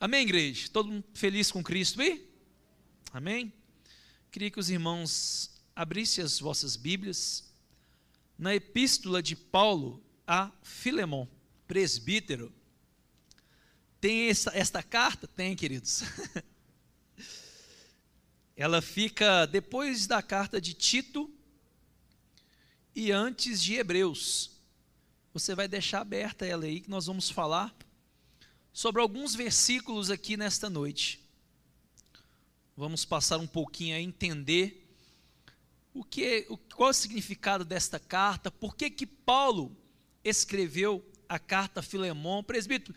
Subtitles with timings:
[0.00, 0.68] Amém, igreja?
[0.72, 2.24] Todo mundo feliz com Cristo aí?
[3.12, 3.52] Amém?
[4.30, 7.52] Queria que os irmãos abrissem as vossas Bíblias
[8.38, 11.26] na epístola de Paulo a Filemon,
[11.66, 12.54] presbítero.
[14.00, 15.26] Tem esta carta?
[15.26, 16.04] Tem, queridos.
[18.56, 21.28] Ela fica depois da carta de Tito
[22.94, 24.60] e antes de Hebreus.
[25.34, 27.76] Você vai deixar aberta ela aí, que nós vamos falar
[28.78, 31.18] sobre alguns versículos aqui nesta noite.
[32.76, 34.88] Vamos passar um pouquinho a entender
[35.92, 39.76] o que, o, qual é o significado desta carta, por que que Paulo
[40.22, 42.40] escreveu a carta a Filemon.
[42.44, 42.96] Presbítero,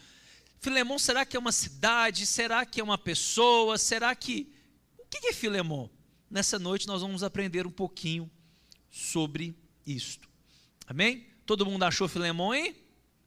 [0.60, 2.28] Filemon será que é uma cidade?
[2.28, 3.76] Será que é uma pessoa?
[3.80, 4.54] Será que.
[5.00, 5.90] O que é Filemon?
[6.30, 8.30] Nessa noite nós vamos aprender um pouquinho
[8.92, 10.30] sobre isto.
[10.86, 11.26] Amém?
[11.44, 12.76] Todo mundo achou Filemon aí?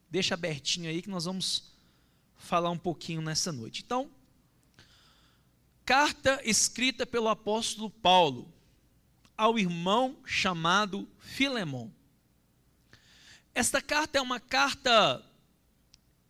[0.08, 1.73] Deixa abertinho aí que nós vamos
[2.36, 3.82] falar um pouquinho nessa noite.
[3.84, 4.10] Então,
[5.84, 8.52] carta escrita pelo apóstolo Paulo
[9.36, 11.90] ao irmão chamado Filemon.
[13.54, 15.24] Esta carta é uma carta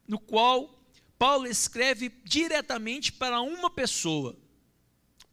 [0.06, 0.84] no qual
[1.18, 4.36] Paulo escreve diretamente para uma pessoa.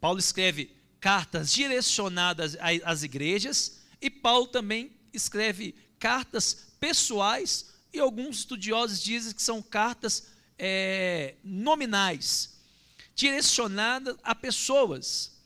[0.00, 9.02] Paulo escreve cartas direcionadas às igrejas e Paulo também escreve cartas pessoais e alguns estudiosos
[9.02, 10.31] dizem que são cartas
[10.64, 12.56] é, nominais,
[13.16, 15.36] direcionadas a pessoas.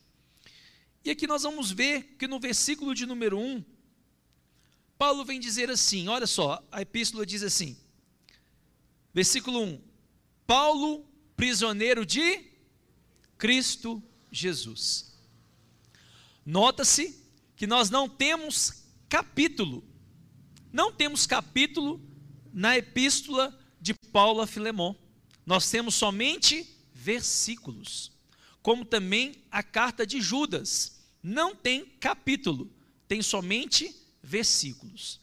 [1.03, 3.65] E aqui nós vamos ver que no versículo de número 1,
[4.99, 7.79] Paulo vem dizer assim: olha só, a epístola diz assim,
[9.15, 9.81] versículo 1:
[10.47, 12.45] Paulo, prisioneiro de
[13.39, 15.19] Cristo Jesus.
[16.45, 17.19] Nota-se
[17.57, 19.83] que nós não temos capítulo,
[20.71, 22.07] não temos capítulo
[22.53, 25.06] na epístola de Paulo a Filemon.
[25.47, 28.11] Nós temos somente versículos,
[28.61, 31.01] como também a carta de Judas.
[31.23, 32.71] Não tem capítulo,
[33.07, 35.21] tem somente versículos.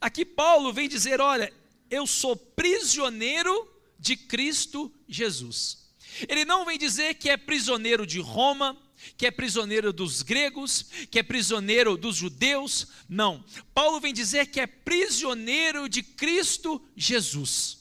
[0.00, 1.52] Aqui Paulo vem dizer: olha,
[1.90, 3.68] eu sou prisioneiro
[3.98, 5.84] de Cristo Jesus.
[6.28, 8.80] Ele não vem dizer que é prisioneiro de Roma,
[9.16, 12.86] que é prisioneiro dos gregos, que é prisioneiro dos judeus.
[13.08, 13.44] Não.
[13.74, 17.78] Paulo vem dizer que é prisioneiro de Cristo Jesus.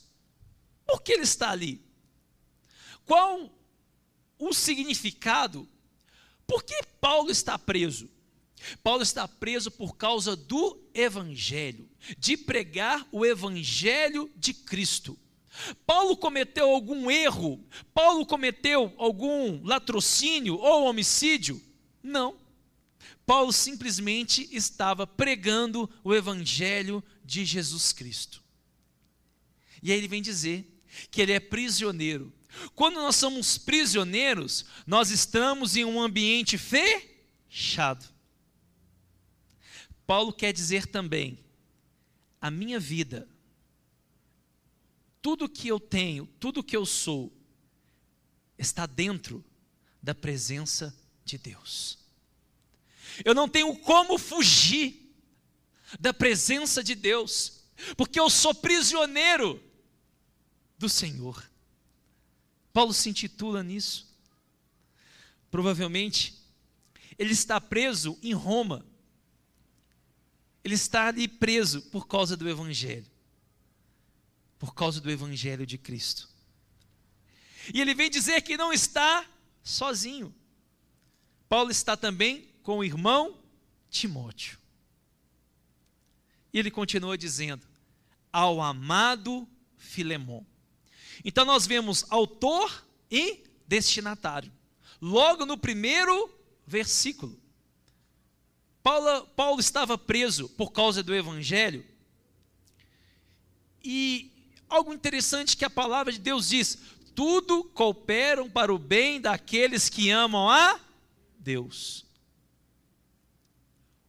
[0.85, 1.84] Por que ele está ali?
[3.05, 3.51] Qual
[4.37, 5.67] o significado?
[6.45, 8.09] Por que Paulo está preso?
[8.83, 15.17] Paulo está preso por causa do evangelho, de pregar o evangelho de Cristo.
[15.85, 17.63] Paulo cometeu algum erro?
[17.93, 21.61] Paulo cometeu algum latrocínio ou homicídio?
[22.01, 22.37] Não.
[23.25, 28.43] Paulo simplesmente estava pregando o evangelho de Jesus Cristo.
[29.81, 32.33] E aí ele vem dizer que ele é prisioneiro.
[32.73, 38.05] Quando nós somos prisioneiros, nós estamos em um ambiente fechado.
[40.05, 41.39] Paulo quer dizer também:
[42.39, 43.27] a minha vida,
[45.21, 47.33] tudo que eu tenho, tudo que eu sou,
[48.57, 49.43] está dentro
[50.01, 51.97] da presença de Deus.
[53.23, 55.13] Eu não tenho como fugir
[55.99, 57.63] da presença de Deus,
[57.95, 59.61] porque eu sou prisioneiro
[60.77, 61.43] do Senhor.
[62.75, 64.15] Paulo se intitula nisso.
[65.49, 66.39] Provavelmente,
[67.17, 68.85] ele está preso em Roma
[70.65, 73.05] ele está ali preso por causa do Evangelho.
[74.57, 76.27] Por causa do Evangelho de Cristo.
[77.71, 79.29] E ele vem dizer que não está
[79.61, 80.33] sozinho.
[81.47, 83.39] Paulo está também com o irmão
[83.91, 84.57] Timóteo.
[86.51, 87.67] E ele continua dizendo:
[88.33, 89.47] ao amado
[89.77, 90.43] Filemon.
[91.23, 94.51] Então nós vemos autor e destinatário.
[95.01, 96.29] Logo no primeiro
[96.65, 97.39] versículo.
[98.83, 101.83] Paulo, Paulo estava preso por causa do evangelho.
[103.83, 104.31] E
[104.69, 106.77] algo interessante que a palavra de Deus diz:
[107.15, 110.79] tudo cooperam para o bem daqueles que amam a
[111.39, 112.05] Deus.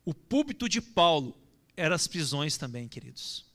[0.04, 1.36] O púlpito de Paulo
[1.76, 3.45] era as prisões também, queridos.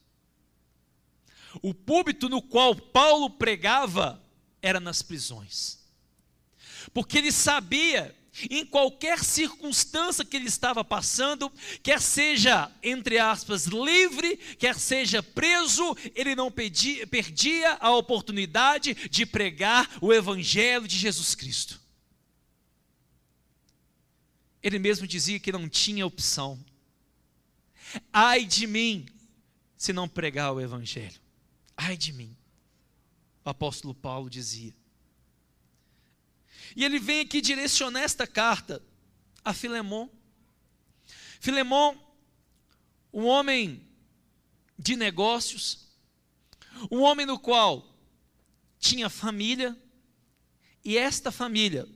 [1.62, 4.21] O púlpito no qual Paulo pregava
[4.62, 5.80] era nas prisões.
[6.94, 8.15] Porque ele sabia
[8.50, 11.51] em qualquer circunstância que ele estava passando,
[11.83, 19.25] quer seja, entre aspas, livre, quer seja preso, ele não pedia, perdia a oportunidade de
[19.25, 21.80] pregar o Evangelho de Jesus Cristo.
[24.63, 26.63] Ele mesmo dizia que não tinha opção.
[28.13, 29.06] Ai de mim,
[29.75, 31.19] se não pregar o Evangelho.
[31.83, 32.38] Ai de mim.
[33.44, 34.74] O apóstolo Paulo dizia.
[36.75, 38.83] E ele vem aqui direcionar esta carta
[39.44, 40.07] a Filemon.
[41.39, 41.98] Filemon,
[43.12, 43.83] um homem
[44.78, 45.88] de negócios,
[46.92, 47.98] um homem no qual
[48.77, 49.75] tinha família,
[50.86, 51.88] e esta família,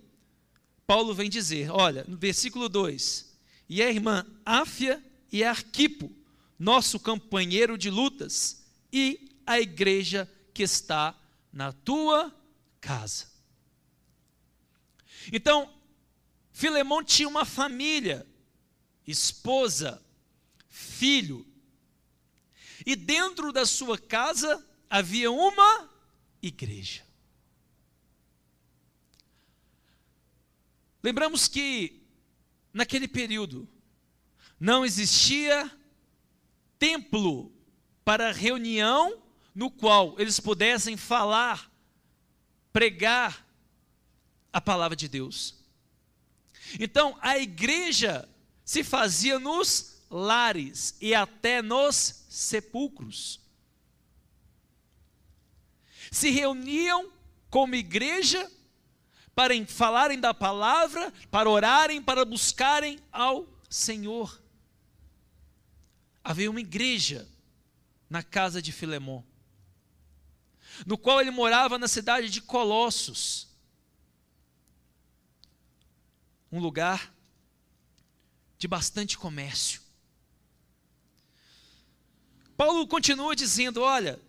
[0.87, 3.37] Paulo vem dizer, olha, no versículo 2:
[3.69, 6.11] E a irmã Áfia e Arquipo,
[6.57, 11.15] nosso companheiro de lutas, e a igreja que está
[11.51, 12.33] na tua
[12.81, 13.27] casa.
[15.31, 15.73] Então,
[16.51, 18.25] Filemão tinha uma família,
[19.05, 20.01] esposa,
[20.69, 21.45] filho,
[22.85, 25.89] e dentro da sua casa havia uma
[26.41, 27.03] igreja.
[31.01, 32.01] Lembramos que
[32.73, 33.67] naquele período
[34.59, 35.69] não existia
[36.79, 37.51] templo
[38.03, 39.21] para reunião
[39.55, 41.71] no qual eles pudessem falar,
[42.73, 43.47] pregar
[44.51, 45.55] a palavra de Deus.
[46.79, 48.27] Então, a igreja
[48.65, 53.39] se fazia nos lares e até nos sepulcros.
[56.11, 57.11] Se reuniam
[57.49, 58.51] como igreja
[59.33, 64.41] para falarem da palavra, para orarem, para buscarem ao Senhor.
[66.23, 67.27] Havia uma igreja
[68.09, 69.21] na casa de Filemon,
[70.85, 73.47] no qual ele morava na cidade de Colossos,
[76.51, 77.13] um lugar
[78.57, 79.81] de bastante comércio.
[82.57, 84.19] Paulo continua dizendo: olha,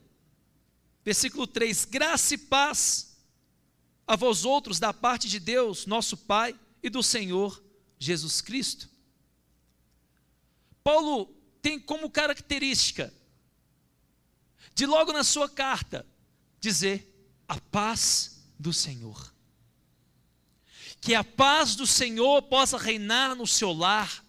[1.05, 3.17] versículo 3: graça e paz
[4.07, 7.63] a vós outros da parte de Deus, nosso Pai, e do Senhor
[7.99, 8.89] Jesus Cristo.
[10.83, 11.27] Paulo
[11.61, 13.13] tem como característica
[14.75, 16.07] de logo na sua carta
[16.67, 17.09] dizer
[17.47, 19.33] a paz do Senhor.
[21.01, 24.25] Que a paz do Senhor possa reinar no seu lar,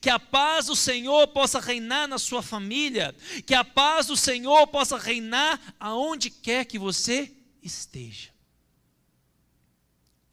[0.00, 3.14] que a paz do Senhor possa reinar na sua família,
[3.46, 8.30] que a paz do Senhor possa reinar aonde quer que você esteja.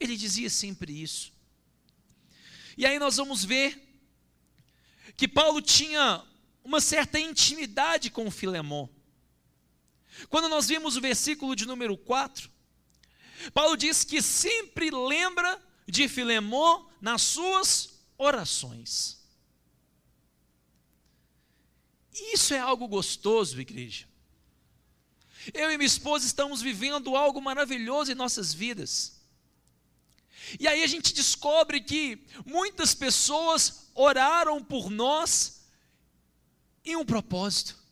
[0.00, 1.32] Ele dizia sempre isso.
[2.76, 3.80] E aí nós vamos ver
[5.16, 6.24] que Paulo tinha
[6.64, 8.90] uma certa intimidade com Filemão.
[10.28, 12.50] Quando nós vimos o versículo de número 4,
[13.52, 19.18] Paulo diz que sempre lembra de Filemão nas suas orações.
[22.32, 24.08] Isso é algo gostoso, igreja.
[25.52, 29.20] Eu e minha esposa estamos vivendo algo maravilhoso em nossas vidas.
[30.58, 35.64] E aí a gente descobre que muitas pessoas oraram por nós
[36.84, 37.83] em um propósito.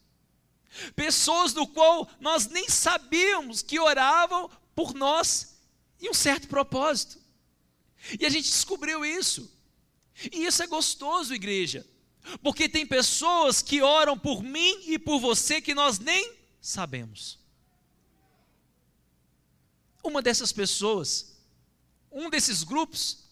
[0.96, 5.58] Pessoas do qual nós nem sabíamos que oravam por nós
[6.00, 7.20] em um certo propósito.
[8.18, 9.50] E a gente descobriu isso.
[10.32, 11.86] E isso é gostoso, igreja.
[12.42, 17.38] Porque tem pessoas que oram por mim e por você que nós nem sabemos.
[20.02, 21.36] Uma dessas pessoas,
[22.10, 23.28] um desses grupos,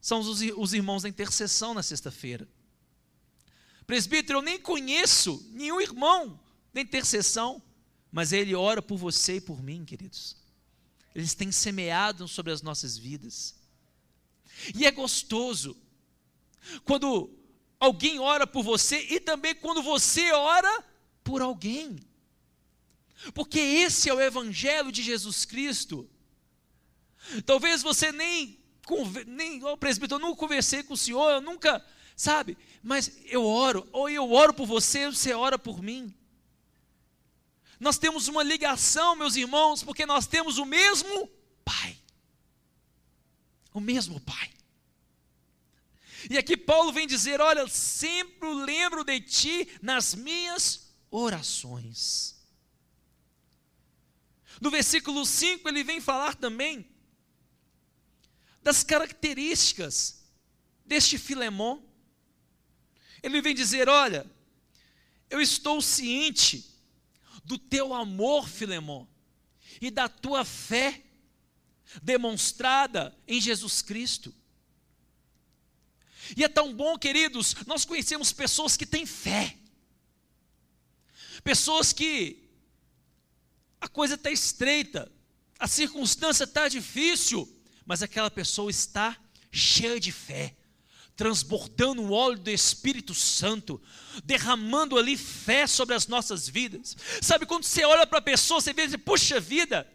[0.00, 2.48] são os, os irmãos da intercessão na sexta-feira.
[3.86, 6.40] Presbítero, eu nem conheço nenhum irmão
[6.76, 7.62] da intercessão,
[8.12, 10.36] mas ele ora por você e por mim, queridos.
[11.14, 13.54] Eles têm semeado sobre as nossas vidas.
[14.74, 15.74] E é gostoso
[16.84, 17.30] quando
[17.80, 20.84] alguém ora por você e também quando você ora
[21.24, 21.98] por alguém.
[23.32, 26.06] Porque esse é o evangelho de Jesus Cristo.
[27.46, 28.60] Talvez você nem
[29.26, 32.56] nem o presbítero, eu nunca conversei com o senhor, eu nunca, sabe?
[32.82, 36.14] Mas eu oro, ou eu oro por você, você ora por mim.
[37.78, 41.30] Nós temos uma ligação, meus irmãos, porque nós temos o mesmo
[41.64, 41.98] Pai.
[43.72, 44.50] O mesmo Pai.
[46.30, 52.34] E aqui Paulo vem dizer: Olha, sempre lembro de ti nas minhas orações.
[54.60, 56.88] No versículo 5 ele vem falar também
[58.62, 60.24] das características
[60.84, 61.82] deste Filemon.
[63.22, 64.26] Ele vem dizer: Olha,
[65.28, 66.75] eu estou ciente
[67.46, 69.06] do teu amor, Filemon,
[69.80, 71.02] e da tua fé
[72.02, 74.34] demonstrada em Jesus Cristo.
[76.36, 79.56] E é tão bom, queridos, nós conhecemos pessoas que têm fé,
[81.44, 82.42] pessoas que
[83.80, 85.10] a coisa está estreita,
[85.56, 87.48] a circunstância está difícil,
[87.84, 89.16] mas aquela pessoa está
[89.52, 90.56] cheia de fé,
[91.16, 93.80] transbordando o óleo do Espírito Santo,
[94.22, 96.96] derramando ali fé sobre as nossas vidas.
[97.22, 99.90] Sabe quando você olha para a pessoa, você vê e puxa vida,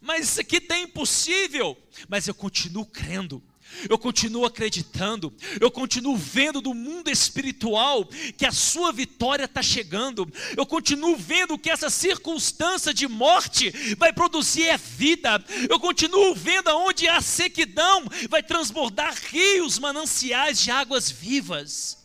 [0.00, 1.76] mas isso aqui está impossível.
[2.08, 3.42] Mas eu continuo crendo.
[3.88, 8.04] Eu continuo acreditando, eu continuo vendo do mundo espiritual
[8.36, 14.12] que a sua vitória está chegando, eu continuo vendo que essa circunstância de morte vai
[14.12, 21.10] produzir é vida, eu continuo vendo aonde há sequidão vai transbordar rios, mananciais de águas
[21.10, 21.98] vivas.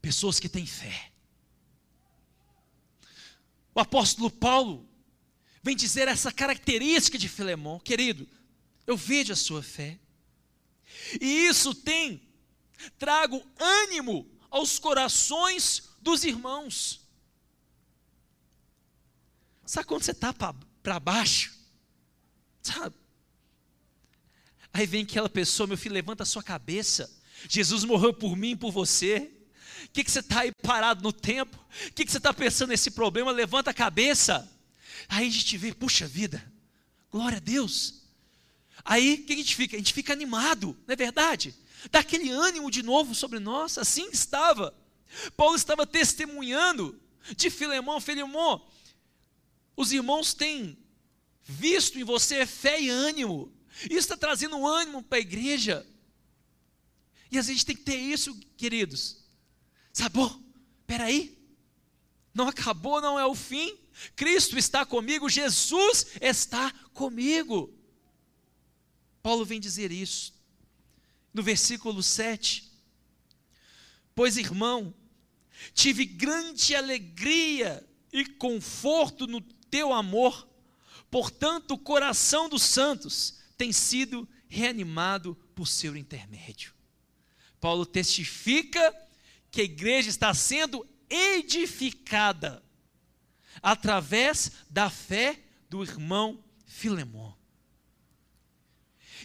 [0.00, 1.10] Pessoas que têm fé.
[3.74, 4.88] O apóstolo Paulo
[5.62, 8.28] vem dizer essa característica de Filemão, querido,
[8.88, 10.00] eu vejo a sua fé.
[11.20, 12.26] E isso tem
[12.98, 17.06] trago ânimo aos corações dos irmãos.
[19.66, 21.54] Sabe quando você está para baixo?
[22.62, 22.96] Sabe?
[24.72, 27.14] Aí vem aquela pessoa, meu filho, levanta a sua cabeça.
[27.46, 29.30] Jesus morreu por mim e por você.
[29.84, 31.58] O que, que você está aí parado no tempo?
[31.88, 33.30] O que, que você está pensando nesse problema?
[33.32, 34.50] Levanta a cabeça.
[35.08, 36.42] Aí a gente vê, puxa vida,
[37.10, 38.07] glória a Deus.
[38.90, 39.76] Aí o que a gente fica?
[39.76, 41.54] A gente fica animado, não é verdade?
[41.90, 44.74] Dá aquele ânimo de novo sobre nós, assim estava.
[45.36, 46.98] Paulo estava testemunhando
[47.36, 48.66] de Filemão, Filemão,
[49.76, 50.78] os irmãos têm
[51.42, 53.52] visto em você fé e ânimo,
[53.82, 55.86] isso está trazendo ânimo para a igreja,
[57.30, 59.22] e a gente tem que ter isso, queridos.
[59.92, 60.30] Sabe, oh,
[60.86, 61.38] peraí,
[62.32, 63.78] não acabou, não é o fim.
[64.16, 67.77] Cristo está comigo, Jesus está comigo.
[69.28, 70.32] Paulo vem dizer isso.
[71.34, 72.66] No versículo 7.
[74.14, 74.94] Pois, irmão,
[75.74, 80.48] tive grande alegria e conforto no teu amor,
[81.10, 86.72] portanto, o coração dos santos tem sido reanimado por seu intermédio.
[87.60, 88.96] Paulo testifica
[89.50, 92.62] que a igreja está sendo edificada
[93.62, 97.37] através da fé do irmão Filemão.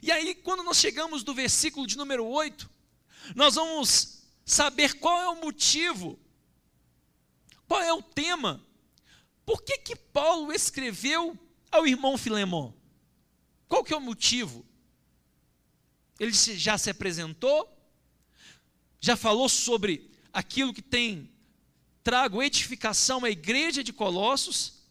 [0.03, 2.69] E aí, quando nós chegamos do versículo de número 8,
[3.37, 6.19] nós vamos saber qual é o motivo,
[7.65, 8.61] qual é o tema,
[9.45, 11.39] por que que Paulo escreveu
[11.71, 12.75] ao irmão Filemão?
[13.69, 14.65] Qual que é o motivo?
[16.19, 17.73] Ele já se apresentou,
[18.99, 21.31] já falou sobre aquilo que tem
[22.03, 24.83] trago edificação à igreja de Colossos,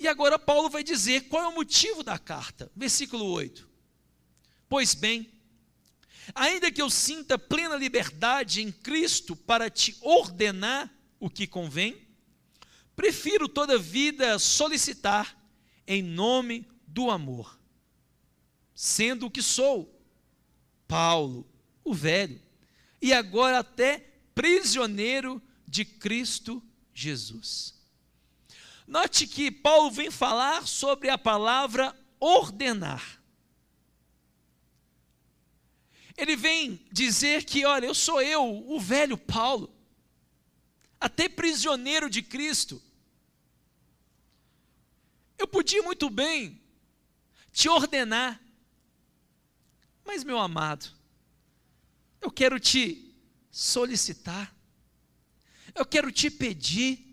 [0.00, 2.72] e agora Paulo vai dizer qual é o motivo da carta.
[2.74, 3.69] Versículo 8.
[4.70, 5.28] Pois bem,
[6.32, 12.06] ainda que eu sinta plena liberdade em Cristo para te ordenar o que convém,
[12.94, 15.36] prefiro toda vida solicitar
[15.88, 17.58] em nome do amor,
[18.72, 19.92] sendo o que sou,
[20.86, 21.44] Paulo,
[21.82, 22.40] o velho,
[23.02, 23.98] e agora até
[24.36, 26.62] prisioneiro de Cristo
[26.94, 27.74] Jesus.
[28.86, 33.19] Note que Paulo vem falar sobre a palavra ordenar
[36.20, 39.74] ele vem dizer que, olha, eu sou eu, o velho Paulo,
[41.00, 42.80] até prisioneiro de Cristo.
[45.38, 46.60] Eu podia muito bem
[47.50, 48.38] te ordenar,
[50.04, 50.90] mas, meu amado,
[52.20, 53.14] eu quero te
[53.50, 54.54] solicitar,
[55.74, 57.06] eu quero te pedir.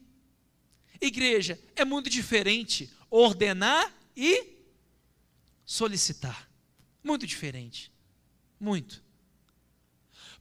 [1.00, 4.58] Igreja, é muito diferente ordenar e
[5.64, 6.50] solicitar.
[7.04, 7.92] Muito diferente.
[8.60, 9.04] Muito.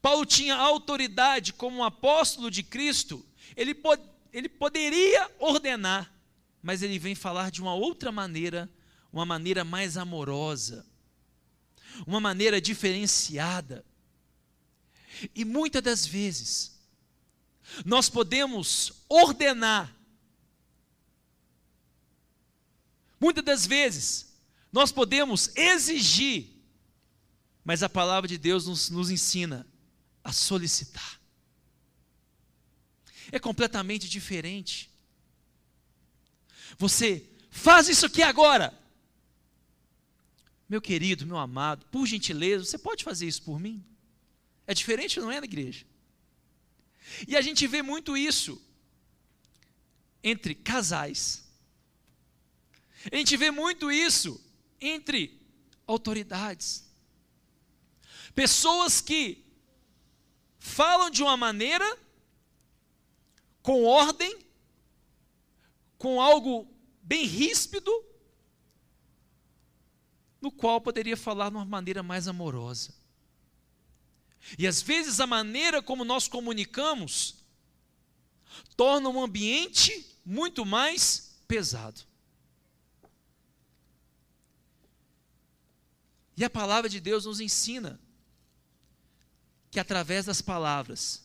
[0.00, 3.24] Paulo tinha autoridade como um apóstolo de Cristo,
[3.56, 4.00] ele, pod
[4.32, 6.12] ele poderia ordenar,
[6.62, 8.70] mas ele vem falar de uma outra maneira,
[9.12, 10.86] uma maneira mais amorosa,
[12.06, 13.84] uma maneira diferenciada.
[15.34, 16.78] E muitas das vezes,
[17.84, 19.94] nós podemos ordenar,
[23.18, 24.36] muitas das vezes,
[24.70, 26.55] nós podemos exigir
[27.66, 29.66] mas a palavra de Deus nos, nos ensina
[30.22, 31.20] a solicitar.
[33.32, 34.88] É completamente diferente.
[36.78, 38.72] Você faz isso aqui agora.
[40.68, 43.84] Meu querido, meu amado, por gentileza, você pode fazer isso por mim?
[44.64, 45.84] É diferente, não é, na igreja?
[47.26, 48.64] E a gente vê muito isso
[50.22, 51.44] entre casais.
[53.10, 54.40] A gente vê muito isso
[54.80, 55.36] entre
[55.84, 56.85] autoridades.
[58.36, 59.42] Pessoas que
[60.58, 61.98] falam de uma maneira,
[63.62, 64.38] com ordem,
[65.96, 66.68] com algo
[67.00, 67.90] bem ríspido,
[70.38, 72.94] no qual poderia falar de uma maneira mais amorosa.
[74.58, 77.36] E às vezes a maneira como nós comunicamos
[78.76, 82.02] torna um ambiente muito mais pesado.
[86.36, 87.98] E a palavra de Deus nos ensina
[89.70, 91.24] que através das palavras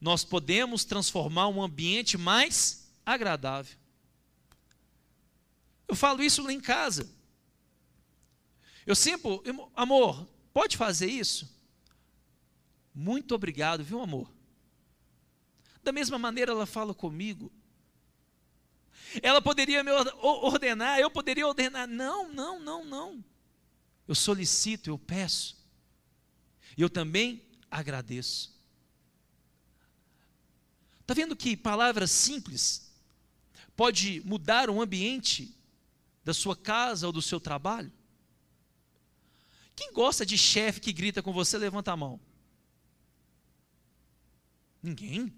[0.00, 3.76] nós podemos transformar um ambiente mais agradável.
[5.86, 7.10] Eu falo isso lá em casa.
[8.86, 9.30] Eu sempre,
[9.74, 11.52] amor, pode fazer isso?
[12.94, 14.30] Muito obrigado, viu, amor?
[15.82, 17.52] Da mesma maneira ela fala comigo.
[19.22, 21.86] Ela poderia me ordenar, eu poderia ordenar.
[21.88, 23.24] Não, não, não, não.
[24.06, 25.56] Eu solicito, eu peço.
[26.76, 28.58] E eu também agradeço.
[31.00, 32.92] Está vendo que palavras simples
[33.76, 35.56] pode mudar o ambiente
[36.24, 37.92] da sua casa ou do seu trabalho?
[39.74, 42.20] Quem gosta de chefe que grita com você, levanta a mão.
[44.82, 45.32] Ninguém?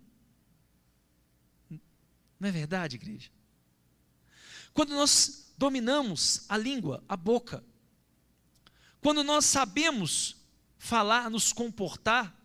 [2.38, 3.30] Não é verdade, igreja?
[4.74, 7.64] Quando nós dominamos a língua, a boca,
[9.00, 10.41] quando nós sabemos
[10.82, 12.36] falar, nos comportar,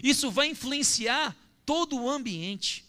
[0.00, 1.36] isso vai influenciar
[1.66, 2.88] todo o ambiente.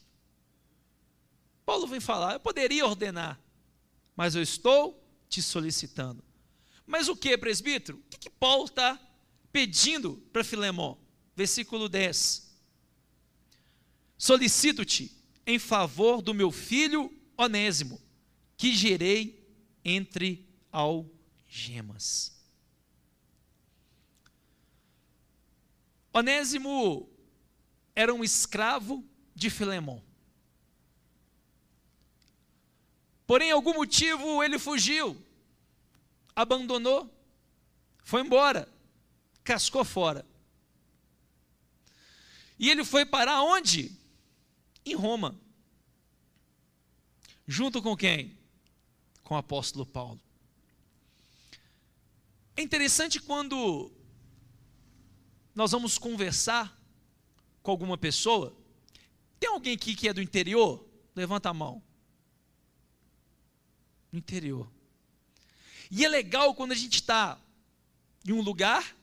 [1.66, 3.42] Paulo vem falar, eu poderia ordenar,
[4.16, 6.24] mas eu estou te solicitando.
[6.86, 7.98] Mas o que, presbítero?
[7.98, 9.00] O que, que Paulo está
[9.52, 11.00] pedindo para Filemão?
[11.36, 12.48] Versículo 10.
[14.20, 15.12] Solicito-te
[15.48, 18.00] em favor do meu filho Onésimo,
[18.56, 19.50] que gerei
[19.84, 22.39] entre algemas.
[26.14, 27.10] Onésimo
[27.96, 29.04] era um escravo
[29.36, 30.04] de Filemão.
[33.28, 35.16] Porém, algum motivo ele fugiu,
[36.36, 37.14] abandonou,
[38.04, 38.68] foi embora,
[39.44, 40.26] cascou fora.
[42.58, 43.92] E ele foi parar onde?
[44.86, 45.40] Em Roma.
[47.48, 48.38] Junto com quem?
[49.24, 50.20] Com o apóstolo Paulo.
[52.58, 53.92] É interessante quando
[55.60, 56.74] nós vamos conversar
[57.62, 58.56] com alguma pessoa.
[59.38, 60.88] Tem alguém aqui que é do interior?
[61.14, 61.84] Levanta a mão.
[64.10, 64.72] No interior.
[65.92, 67.38] E é legal quando a gente está
[68.26, 68.96] em um lugar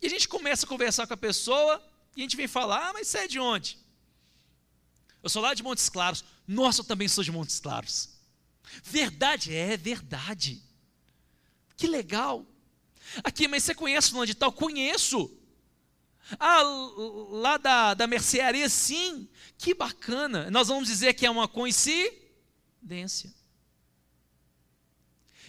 [0.00, 2.92] e a gente começa a conversar com a pessoa e a gente vem falar: ah,
[2.94, 3.78] mas você é de onde?
[5.22, 6.24] Eu sou lá de Montes Claros.
[6.48, 8.08] Nossa, eu também sou de Montes Claros.
[8.82, 10.62] Verdade, é verdade.
[11.76, 12.46] Que legal.
[13.22, 14.52] Aqui, mas você conhece o fulano de tal?
[14.52, 15.30] Conheço.
[16.38, 16.62] Ah,
[17.30, 19.28] lá da, da mercearia, sim.
[19.58, 20.50] Que bacana.
[20.50, 23.32] Nós vamos dizer que é uma coincidência.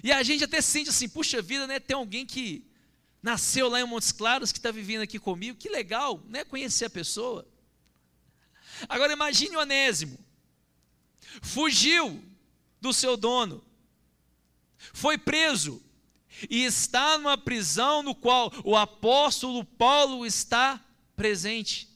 [0.03, 1.79] E a gente até sente assim, puxa vida, né?
[1.79, 2.69] Tem alguém que
[3.23, 5.57] nasceu lá em Montes Claros, que está vivendo aqui comigo.
[5.57, 6.43] Que legal, né?
[6.43, 7.47] Conhecer a pessoa.
[8.87, 10.19] Agora imagine o Onésimo.
[11.41, 12.23] Fugiu
[12.79, 13.63] do seu dono.
[14.93, 15.81] Foi preso
[16.49, 20.83] e está numa prisão no qual o apóstolo Paulo está
[21.15, 21.89] presente.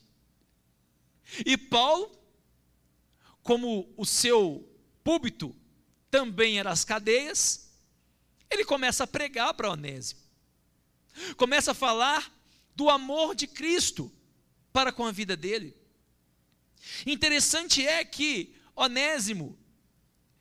[1.46, 2.12] E Paulo,
[3.44, 4.68] como o seu
[5.04, 5.56] púlpito
[6.10, 7.70] também era as cadeias,
[8.50, 10.22] ele começa a pregar para Onésimo.
[11.38, 12.34] Começa a falar
[12.76, 14.12] do amor de Cristo
[14.72, 15.76] para com a vida dele.
[17.06, 19.58] Interessante é que Onésimo,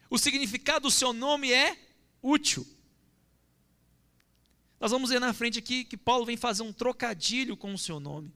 [0.08, 1.76] o significado do seu nome é
[2.22, 2.66] útil.
[4.80, 7.98] Nós vamos ver na frente aqui que Paulo vem fazer um trocadilho com o seu
[7.98, 8.32] nome.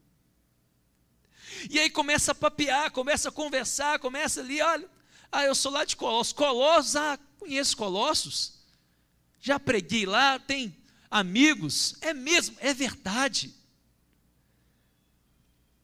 [1.70, 4.90] E aí começa a papear, começa a conversar, começa ali, olha,
[5.31, 6.33] ah, eu sou lá de Colossos.
[6.33, 8.61] Colossos, ah, conheço Colossos.
[9.40, 10.76] Já preguei lá, tem
[11.11, 11.94] amigos.
[12.00, 13.55] É mesmo, é verdade.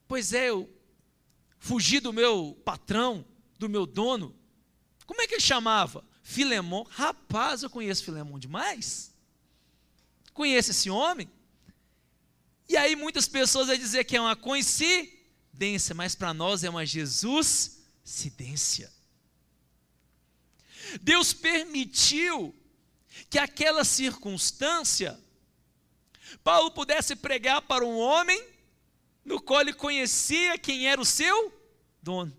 [0.09, 0.69] Pois é, eu
[1.59, 3.25] fugi do meu patrão,
[3.59, 4.35] do meu dono.
[5.07, 6.05] Como é que ele chamava?
[6.23, 6.85] Filemão.
[6.91, 9.17] Rapaz, eu conheço Filemão demais
[10.39, 11.29] conhece esse homem?
[12.69, 16.87] E aí muitas pessoas vão dizer que é uma coincidência, mas para nós é uma
[16.87, 18.93] Jesus-cidência.
[21.03, 22.55] Deus permitiu
[23.29, 25.21] que aquela circunstância
[26.45, 28.41] Paulo pudesse pregar para um homem
[29.25, 31.53] no qual ele conhecia quem era o seu
[32.01, 32.33] dono.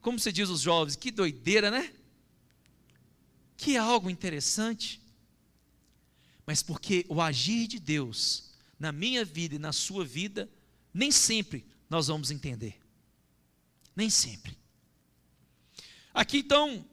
[0.00, 1.94] Como se diz os jovens, que doideira, né?
[3.56, 4.99] Que algo interessante
[6.46, 10.50] mas porque o agir de Deus na minha vida e na sua vida,
[10.92, 12.80] nem sempre nós vamos entender.
[13.94, 14.56] Nem sempre.
[16.14, 16.88] Aqui então,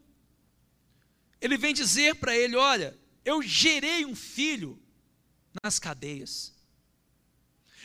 [1.39, 4.81] ele vem dizer para ele: Olha, eu gerei um filho
[5.63, 6.53] nas cadeias,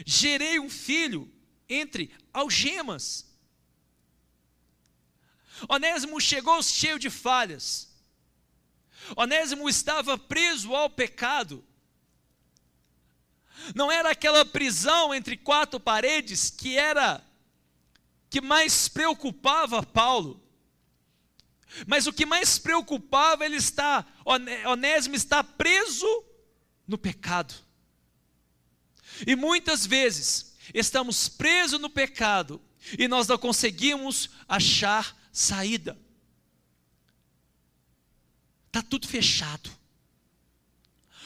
[0.05, 1.33] gerei um filho
[1.68, 3.31] entre algemas.
[5.68, 7.91] Onésimo chegou cheio de falhas,
[9.16, 11.64] Onésimo estava preso ao pecado.
[13.74, 17.24] Não era aquela prisão entre quatro paredes que era
[18.28, 20.42] que mais preocupava Paulo.
[21.86, 24.04] Mas o que mais preocupava ele está,
[24.66, 26.06] Onésimo está preso
[26.86, 27.54] no pecado.
[29.26, 32.60] E muitas vezes estamos presos no pecado
[32.98, 35.98] e nós não conseguimos achar saída.
[38.72, 39.70] Está tudo fechado.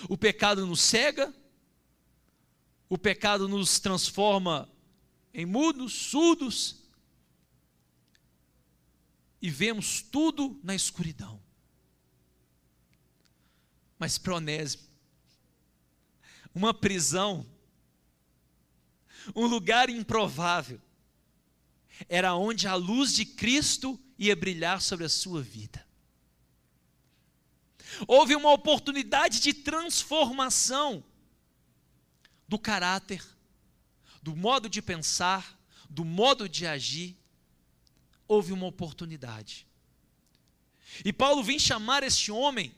[0.08, 1.32] O pecado nos cega,
[2.88, 4.68] o pecado nos transforma
[5.32, 6.82] em mudos, surdos,
[9.40, 11.40] e vemos tudo na escuridão.
[13.96, 14.82] Mas para Onésimo,
[16.52, 17.46] uma prisão,
[19.36, 20.80] um lugar improvável,
[22.08, 25.85] era onde a luz de Cristo ia brilhar sobre a sua vida.
[28.06, 31.04] Houve uma oportunidade de transformação
[32.48, 33.24] do caráter,
[34.22, 37.16] do modo de pensar, do modo de agir.
[38.28, 39.66] Houve uma oportunidade.
[41.04, 42.74] E Paulo vem chamar este homem,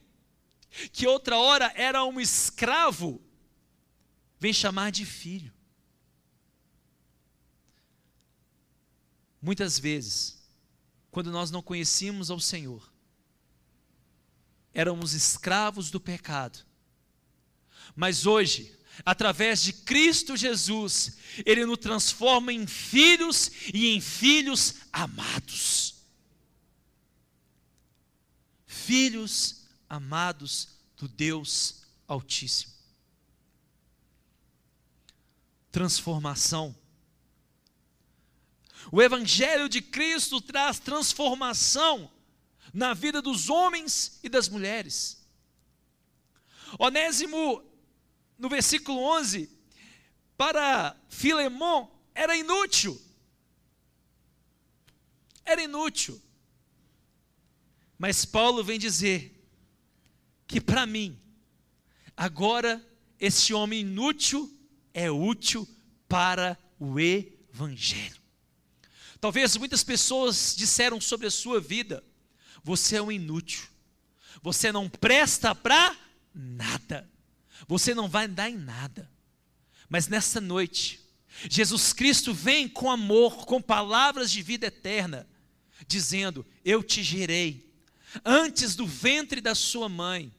[0.93, 3.21] que outra hora era um escravo,
[4.39, 5.53] vem chamar de filho.
[9.41, 10.39] Muitas vezes,
[11.11, 12.93] quando nós não conhecíamos ao Senhor,
[14.73, 16.59] éramos escravos do pecado.
[17.95, 25.97] Mas hoje, através de Cristo Jesus, Ele nos transforma em filhos e em filhos amados.
[28.67, 32.73] Filhos amados do Deus Altíssimo.
[35.71, 36.75] Transformação.
[38.91, 42.11] O Evangelho de Cristo traz transformação
[42.73, 45.27] na vida dos homens e das mulheres.
[46.79, 47.63] Onésimo,
[48.39, 49.51] no versículo 11,
[50.37, 53.01] para Filemão era inútil.
[55.45, 56.21] Era inútil.
[57.99, 59.35] Mas Paulo vem dizer
[60.47, 61.19] que para mim,
[62.17, 62.85] agora
[63.19, 64.53] esse homem inútil
[64.95, 65.69] é útil
[66.09, 68.23] para o Evangelho.
[69.21, 72.05] Talvez muitas pessoas disseram sobre a sua vida:
[72.69, 73.67] você é um inútil.
[74.43, 75.97] Você não presta para
[76.35, 77.11] nada.
[77.67, 79.11] Você não vai dar em nada.
[79.89, 81.01] Mas nessa noite,
[81.49, 85.27] Jesus Cristo vem com amor, com palavras de vida eterna,
[85.87, 87.73] dizendo: Eu te gerei
[88.23, 90.31] antes do ventre da sua mãe,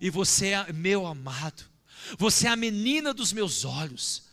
[0.00, 1.62] e você é meu amado.
[2.18, 4.24] Você é a menina dos meus olhos.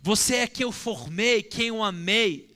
[0.00, 2.54] Você é quem eu formei, quem eu amei.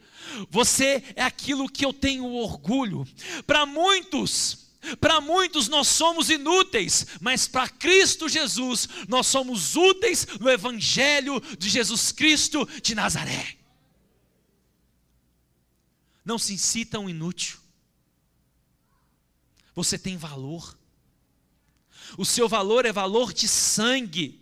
[0.51, 3.07] Você é aquilo que eu tenho orgulho.
[3.47, 4.65] Para muitos,
[5.01, 11.69] para muitos nós somos inúteis, mas para Cristo Jesus nós somos úteis no Evangelho de
[11.69, 13.57] Jesus Cristo de Nazaré.
[16.25, 17.59] Não se incita um inútil.
[19.75, 20.79] Você tem valor.
[22.17, 24.41] O seu valor é valor de sangue,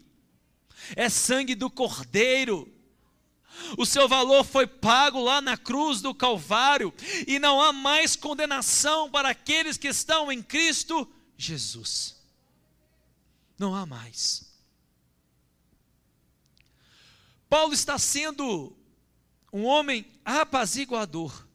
[0.94, 2.70] é sangue do Cordeiro
[3.76, 6.92] o seu valor foi pago lá na cruz do Calvário,
[7.26, 12.20] e não há mais condenação para aqueles que estão em Cristo Jesus.
[13.58, 14.52] Não há mais.
[17.48, 18.76] Paulo está sendo
[19.52, 21.46] um homem apaziguador.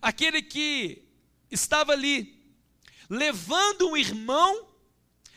[0.00, 1.02] Aquele que
[1.50, 2.42] estava ali
[3.08, 4.68] levando um irmão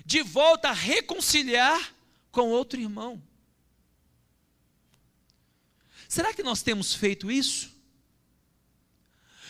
[0.06, 1.94] de volta a reconciliar
[2.32, 3.22] com outro irmão.
[6.16, 7.76] Será que nós temos feito isso?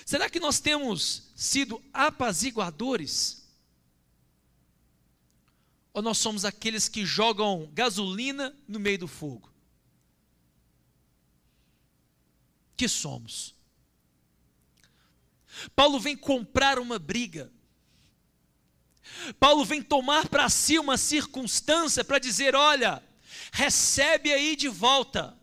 [0.03, 3.47] Será que nós temos sido apaziguadores?
[5.93, 9.53] Ou nós somos aqueles que jogam gasolina no meio do fogo?
[12.75, 13.53] Que somos?
[15.75, 17.53] Paulo vem comprar uma briga.
[19.39, 23.03] Paulo vem tomar para si uma circunstância para dizer: olha,
[23.51, 25.37] recebe aí de volta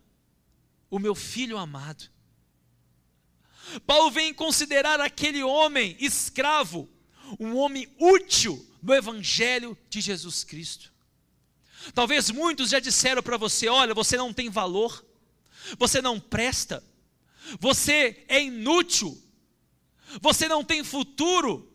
[0.92, 2.04] o meu filho amado.
[3.86, 6.86] Paulo vem considerar aquele homem escravo
[7.40, 10.92] um homem útil no Evangelho de Jesus Cristo.
[11.94, 15.02] Talvez muitos já disseram para você: olha, você não tem valor,
[15.78, 16.84] você não presta,
[17.58, 19.18] você é inútil,
[20.20, 21.72] você não tem futuro.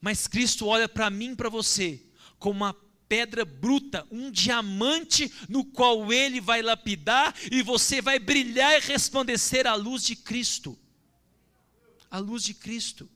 [0.00, 2.04] Mas Cristo olha para mim para você
[2.36, 2.76] como uma
[3.10, 9.66] pedra bruta, um diamante no qual ele vai lapidar e você vai brilhar e resplandecer
[9.66, 10.78] a luz de Cristo.
[12.08, 13.10] A luz de Cristo.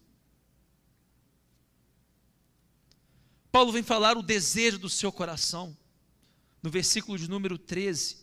[3.53, 5.79] Paulo vem falar o desejo do seu coração,
[6.61, 8.17] no versículo de número 13.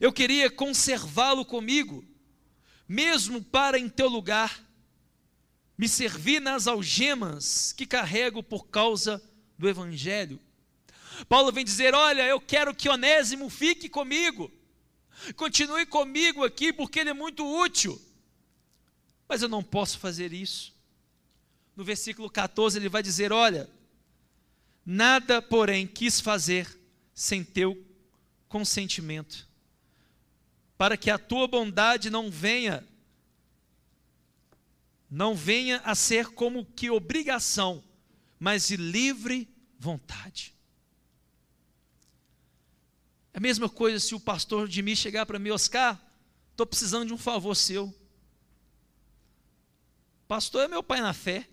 [0.00, 2.04] Eu queria conservá-lo comigo,
[2.88, 4.60] mesmo para em teu lugar
[5.78, 9.22] me servir nas algemas que carrego por causa
[9.62, 10.40] do Evangelho.
[11.28, 14.50] Paulo vem dizer: Olha, eu quero que Onésimo fique comigo,
[15.36, 18.00] continue comigo aqui, porque ele é muito útil,
[19.28, 20.74] mas eu não posso fazer isso.
[21.76, 23.70] No versículo 14 ele vai dizer: Olha,
[24.84, 26.66] nada, porém, quis fazer
[27.14, 27.80] sem teu
[28.48, 29.48] consentimento,
[30.76, 32.84] para que a tua bondade não venha
[35.08, 37.84] não venha a ser como que obrigação,
[38.40, 39.51] mas de livre
[39.82, 40.54] vontade.
[43.32, 46.00] É a mesma coisa se o pastor de mim chegar para mim, Oscar,
[46.52, 47.92] estou precisando de um favor seu.
[50.28, 51.48] Pastor é meu pai na fé.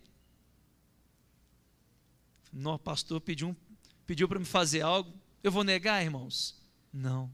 [2.54, 3.58] Não, pastor pediu,
[4.06, 5.12] pediu para me fazer algo.
[5.42, 6.62] Eu vou negar, irmãos?
[6.94, 7.34] Não.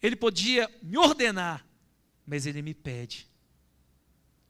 [0.00, 1.66] Ele podia me ordenar,
[2.24, 3.28] mas ele me pede,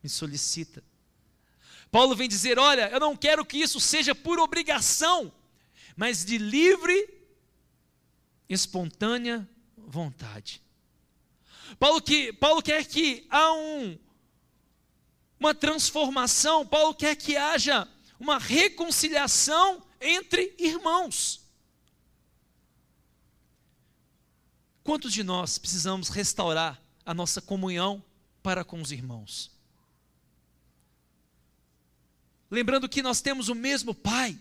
[0.02, 0.82] me solicita.
[1.92, 5.30] Paulo vem dizer: Olha, eu não quero que isso seja por obrigação,
[5.94, 7.22] mas de livre,
[8.48, 10.62] espontânea vontade.
[11.78, 13.98] Paulo, que, Paulo quer que há um,
[15.38, 17.86] uma transformação, Paulo quer que haja
[18.18, 21.42] uma reconciliação entre irmãos.
[24.82, 28.02] Quantos de nós precisamos restaurar a nossa comunhão
[28.42, 29.51] para com os irmãos?
[32.52, 34.38] Lembrando que nós temos o mesmo Pai.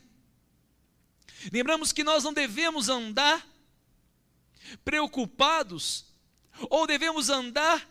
[1.49, 3.47] Lembramos que nós não devemos andar
[4.83, 6.07] preocupados
[6.69, 7.89] ou devemos andar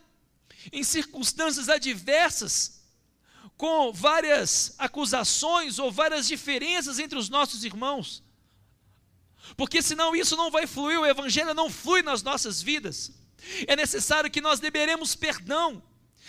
[0.70, 2.82] em circunstâncias adversas
[3.56, 8.22] com várias acusações ou várias diferenças entre os nossos irmãos.
[9.56, 13.10] Porque senão isso não vai fluir, o evangelho não flui nas nossas vidas.
[13.66, 15.82] É necessário que nós liberemos perdão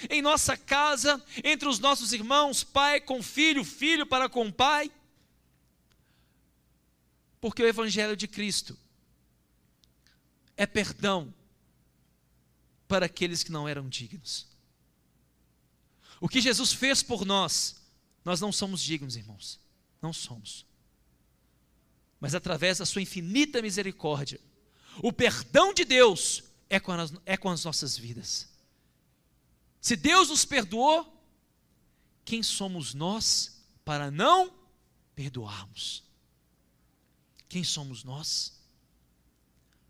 [0.10, 4.92] em nossa casa, entre os nossos irmãos, pai com filho, filho para com pai.
[7.40, 8.78] Porque o evangelho de Cristo
[10.56, 11.34] é perdão
[12.88, 14.48] para aqueles que não eram dignos.
[16.20, 17.78] O que Jesus fez por nós,
[18.24, 19.60] nós não somos dignos, irmãos.
[20.02, 20.66] Não somos.
[22.20, 24.40] Mas através da sua infinita misericórdia,
[25.02, 28.51] o perdão de Deus é com as, é com as nossas vidas.
[29.82, 31.12] Se Deus nos perdoou,
[32.24, 34.54] quem somos nós para não
[35.16, 36.04] perdoarmos?
[37.50, 38.58] Quem somos nós?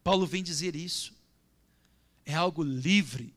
[0.03, 1.13] Paulo vem dizer isso.
[2.25, 3.35] É algo livre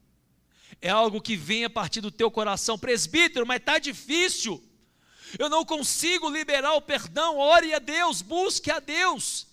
[0.81, 2.79] é algo que vem a partir do teu coração.
[2.79, 4.63] Presbítero, mas está difícil.
[5.39, 7.39] Eu não consigo liberar o perdão.
[7.39, 9.47] Ore a Deus, busque a Deus.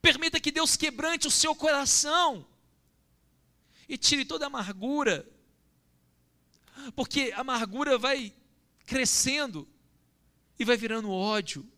[0.00, 2.46] Permita que Deus quebrante o seu coração
[3.88, 5.28] e tire toda a amargura,
[6.94, 8.34] porque a amargura vai
[8.84, 9.68] crescendo
[10.58, 11.68] e vai virando ódio,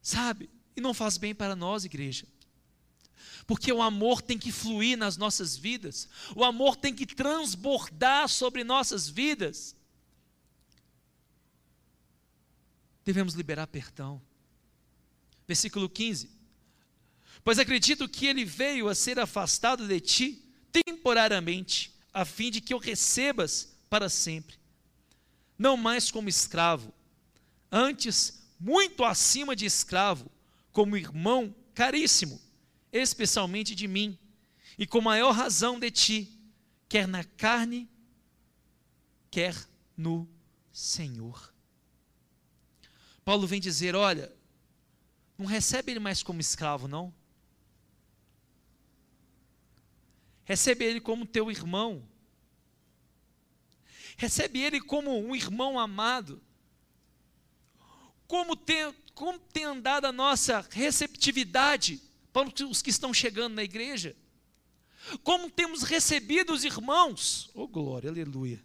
[0.00, 0.50] sabe?
[0.76, 2.26] E não faz bem para nós, igreja
[3.46, 8.64] porque o amor tem que fluir nas nossas vidas, o amor tem que transbordar sobre
[8.64, 9.76] nossas vidas.
[13.04, 14.20] Devemos liberar perdão.
[15.46, 16.35] Versículo 15:
[17.46, 22.74] Pois acredito que ele veio a ser afastado de ti temporariamente, a fim de que
[22.74, 24.56] o recebas para sempre,
[25.56, 26.92] não mais como escravo,
[27.70, 30.28] antes muito acima de escravo,
[30.72, 32.42] como irmão caríssimo
[32.92, 34.18] especialmente de mim,
[34.76, 36.36] e com maior razão de ti,
[36.88, 37.88] quer na carne,
[39.30, 39.54] quer
[39.96, 40.28] no
[40.72, 41.54] Senhor.
[43.24, 44.34] Paulo vem dizer: olha,
[45.38, 47.14] não recebe ele mais como escravo, não.
[50.46, 52.08] Recebe ele como teu irmão.
[54.16, 56.40] Recebe ele como um irmão amado.
[58.28, 62.00] Como tem, como tem andado a nossa receptividade
[62.32, 64.16] para os que estão chegando na igreja.
[65.24, 68.64] Como temos recebido os irmãos, oh glória, aleluia.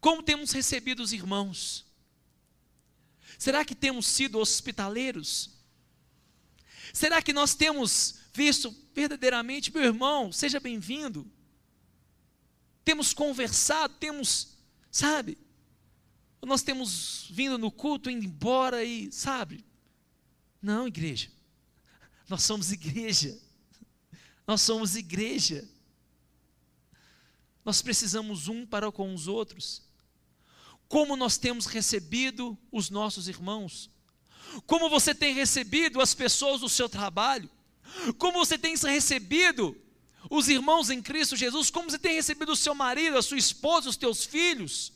[0.00, 1.84] Como temos recebido os irmãos?
[3.36, 5.50] Será que temos sido hospitaleiros?
[6.92, 11.30] Será que nós temos visto verdadeiramente, meu irmão, seja bem-vindo?
[12.84, 14.56] Temos conversado, temos,
[14.90, 15.36] sabe?
[16.40, 19.64] Nós temos vindo no culto, indo embora e, sabe?
[20.62, 21.28] Não, igreja.
[22.28, 23.36] Nós somos igreja.
[24.46, 25.68] Nós somos igreja.
[27.64, 29.82] nós precisamos um para com os outros.
[30.86, 33.90] Como nós temos recebido os nossos irmãos?
[34.66, 37.50] Como você tem recebido as pessoas do seu trabalho?
[38.18, 39.76] Como você tem recebido
[40.30, 41.70] os irmãos em Cristo Jesus?
[41.70, 44.92] Como você tem recebido o seu marido, a sua esposa, os teus filhos?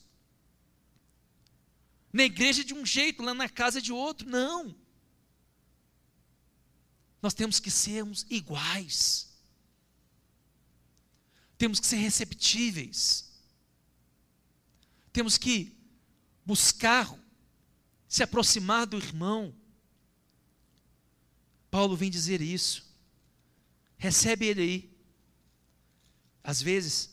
[2.13, 4.75] Na igreja de um jeito, lá na casa de outro, não.
[7.21, 9.29] Nós temos que sermos iguais.
[11.57, 13.29] Temos que ser receptíveis.
[15.13, 15.77] Temos que
[16.47, 17.13] buscar
[18.07, 19.55] se aproximar do irmão.
[21.71, 22.88] Paulo vem dizer isso.
[23.99, 24.99] Recebe ele aí.
[26.43, 27.11] Às vezes,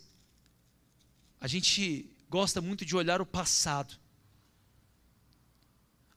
[1.42, 3.96] a gente gosta muito de olhar o passado,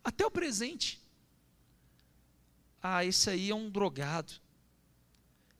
[0.05, 1.01] até o presente.
[2.83, 4.33] Ah, esse aí é um drogado.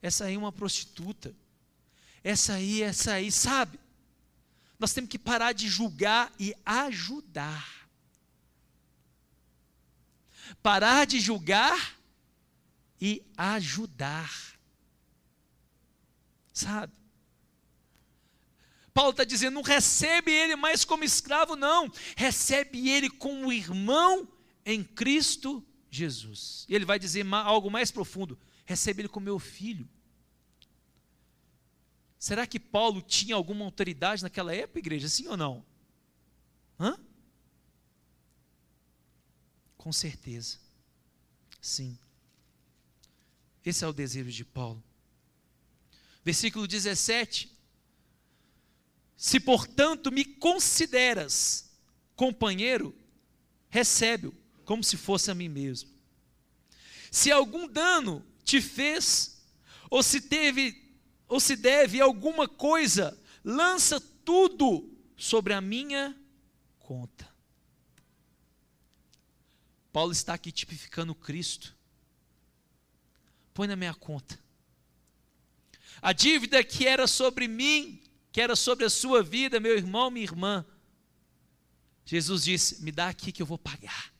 [0.01, 1.35] Essa aí é uma prostituta.
[2.23, 3.79] Essa aí, essa aí, sabe?
[4.79, 7.89] Nós temos que parar de julgar e ajudar.
[10.63, 11.97] Parar de julgar
[12.99, 14.58] e ajudar.
[16.59, 16.91] Sabe?
[18.93, 21.89] Paulo está dizendo: não recebe ele mais como escravo, não.
[22.17, 24.27] Recebe ele como irmão
[24.65, 26.65] em Cristo Jesus.
[26.67, 29.87] E ele vai dizer algo mais profundo: recebe ele como meu filho.
[32.17, 35.07] Será que Paulo tinha alguma autoridade naquela época, igreja?
[35.07, 35.65] Sim ou não?
[36.77, 36.99] Hã?
[39.77, 40.59] Com certeza.
[41.61, 41.97] Sim.
[43.63, 44.83] Esse é o desejo de Paulo.
[46.29, 47.51] Versículo 17.
[49.17, 51.75] Se portanto me consideras
[52.15, 52.95] companheiro,
[53.67, 54.31] recebe-o
[54.63, 55.89] como se fosse a mim mesmo.
[57.09, 59.43] Se algum dano te fez,
[59.89, 60.95] ou se teve,
[61.27, 64.87] ou se deve alguma coisa, lança tudo
[65.17, 66.15] sobre a minha
[66.77, 67.27] conta.
[69.91, 71.75] Paulo está aqui tipificando Cristo.
[73.51, 74.39] Põe na minha conta.
[76.01, 80.23] A dívida que era sobre mim, que era sobre a sua vida, meu irmão, minha
[80.23, 80.65] irmã.
[82.05, 84.13] Jesus disse: Me dá aqui que eu vou pagar.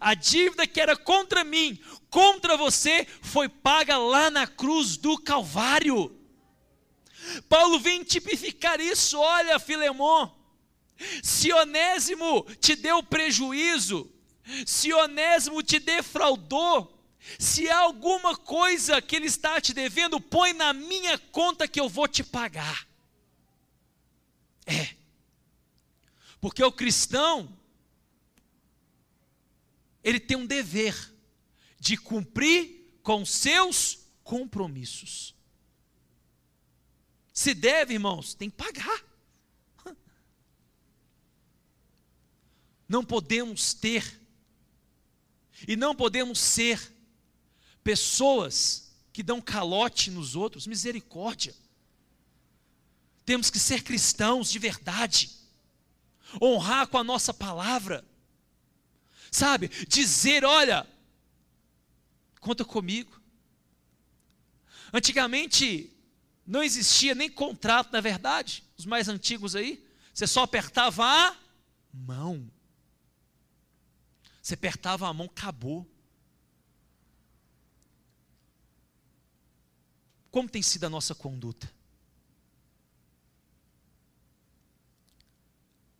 [0.00, 1.78] A dívida que era contra mim,
[2.10, 6.16] contra você, foi paga lá na cruz do Calvário.
[7.48, 9.18] Paulo vem tipificar isso.
[9.18, 10.30] Olha, Filemon,
[11.22, 14.10] se Onésimo te deu prejuízo,
[14.66, 16.95] se Onésimo te defraudou,
[17.38, 21.88] se há alguma coisa que ele está te devendo, põe na minha conta que eu
[21.88, 22.86] vou te pagar.
[24.64, 24.96] É.
[26.40, 27.56] Porque o cristão,
[30.02, 30.94] ele tem um dever
[31.78, 35.34] de cumprir com seus compromissos.
[37.32, 39.04] Se deve, irmãos, tem que pagar.
[42.88, 44.20] Não podemos ter
[45.66, 46.95] e não podemos ser
[47.86, 51.54] pessoas que dão calote nos outros, misericórdia.
[53.24, 55.30] Temos que ser cristãos de verdade,
[56.42, 58.04] honrar com a nossa palavra
[59.36, 59.68] sabe?
[59.86, 60.86] Dizer: olha,
[62.40, 63.20] conta comigo.
[64.92, 65.92] Antigamente
[66.46, 71.36] não existia nem contrato, na verdade, os mais antigos aí, você só apertava a
[71.92, 72.50] mão.
[74.40, 75.86] Você apertava a mão, acabou.
[80.36, 81.72] Como tem sido a nossa conduta?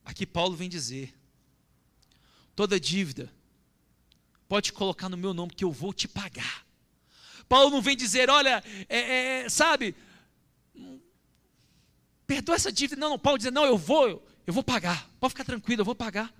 [0.05, 1.18] Aqui Paulo vem dizer:
[2.55, 3.33] toda dívida,
[4.46, 6.66] pode colocar no meu nome que eu vou te pagar.
[7.49, 9.96] Paulo não vem dizer, olha, é, é, sabe,
[12.27, 13.01] perdoa essa dívida.
[13.01, 15.09] Não, não, Paulo diz, não, eu vou, eu, eu vou pagar.
[15.18, 16.31] Pode ficar tranquilo, eu vou pagar.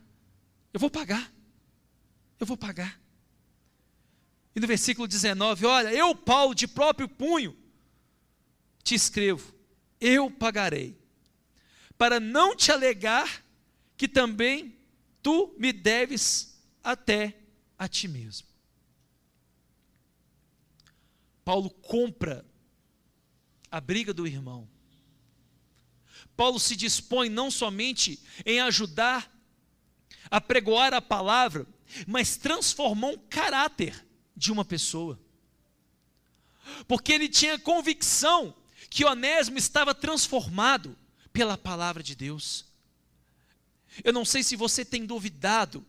[0.71, 1.33] Eu vou pagar.
[2.39, 3.01] Eu vou pagar.
[4.55, 7.57] E no versículo 19, olha, eu, Paulo, de próprio punho,
[8.87, 9.53] te escrevo,
[10.01, 10.97] eu pagarei,
[11.99, 13.45] para não te alegar
[13.97, 14.79] que também
[15.21, 17.37] tu me deves até
[17.77, 18.47] a ti mesmo.
[21.45, 22.47] Paulo compra
[23.69, 24.69] a briga do irmão.
[26.37, 29.33] Paulo se dispõe não somente em ajudar
[30.31, 31.67] a pregoar a palavra,
[32.07, 34.07] mas transformou um caráter
[34.37, 35.19] de uma pessoa.
[36.87, 38.55] Porque ele tinha convicção
[38.97, 40.97] que Onésimo estava transformado
[41.31, 42.65] pela palavra de Deus.
[44.03, 45.85] Eu não sei se você tem duvidado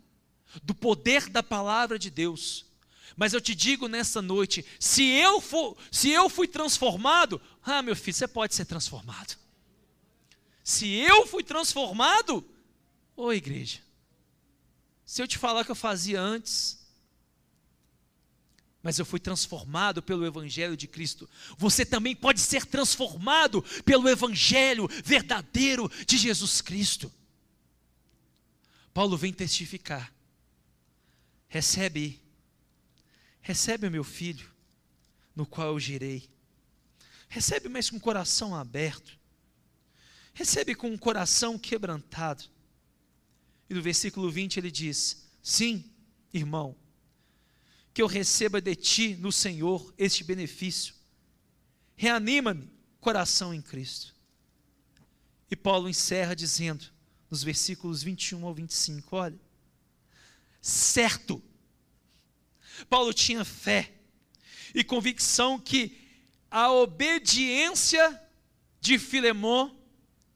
[0.61, 2.65] do poder da palavra de Deus,
[3.15, 7.95] mas eu te digo nessa noite, se eu for, se eu fui transformado, ah, meu
[7.95, 9.37] filho, você pode ser transformado.
[10.61, 12.45] Se eu fui transformado,
[13.15, 13.79] ô igreja,
[15.05, 16.85] se eu te falar que eu fazia antes,
[18.81, 21.29] mas eu fui transformado pelo Evangelho de Cristo.
[21.57, 27.11] Você também pode ser transformado pelo Evangelho verdadeiro de Jesus Cristo.
[28.93, 30.13] Paulo vem testificar.
[31.47, 32.21] Recebe,
[33.41, 34.49] recebe o meu filho,
[35.35, 36.29] no qual eu girei.
[37.29, 39.17] Recebe, mas com o coração aberto.
[40.33, 42.43] Recebe com o coração quebrantado.
[43.69, 45.83] E no versículo 20 ele diz: Sim,
[46.33, 46.75] irmão,
[47.97, 50.93] que eu receba de ti no Senhor este benefício.
[51.95, 54.13] Reanima-me, coração em Cristo.
[55.49, 56.85] E Paulo encerra dizendo,
[57.27, 59.39] nos versículos 21 ao 25, olha,
[60.61, 61.41] certo,
[62.87, 63.91] Paulo tinha fé
[64.75, 65.97] e convicção que
[66.51, 68.21] a obediência
[68.79, 69.75] de Filemão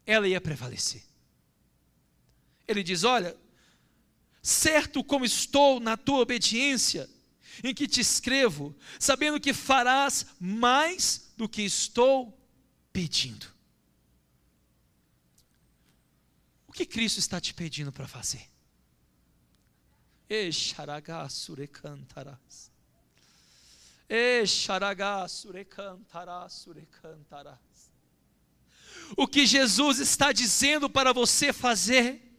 [0.04, 1.04] ela ia prevalecer.
[2.66, 3.36] Ele diz: Olha,
[4.42, 7.08] certo como estou na tua obediência,
[7.62, 12.38] em que te escrevo, sabendo que farás mais do que estou
[12.92, 13.46] pedindo.
[16.66, 18.48] O que Cristo está te pedindo para fazer?
[20.28, 22.70] Exaragá surecantarás.
[24.08, 27.58] Exaragá surecantarás, surecantarás.
[29.16, 32.32] O que Jesus está dizendo para você fazer?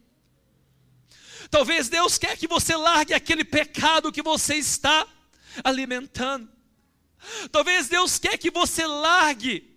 [1.50, 5.06] Talvez Deus quer que você largue aquele pecado que você está
[5.62, 6.48] alimentando.
[7.50, 9.74] Talvez Deus quer que você largue